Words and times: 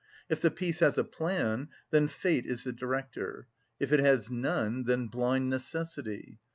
If 0.29 0.41
the 0.41 0.49
piece 0.49 0.79
has 0.79 0.97
a 0.97 1.03
plan, 1.03 1.67
then 1.91 2.07
fate 2.07 2.47
is 2.47 2.63
the 2.63 2.71
director; 2.73 3.45
if 3.79 3.91
it 3.93 3.99
has 3.99 4.31
none, 4.31 4.85
then 4.85 5.05
blind 5.09 5.51
necessity. 5.51 6.39